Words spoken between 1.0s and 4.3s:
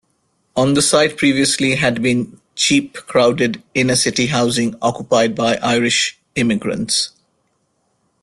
previously had been cheap crowded inner-city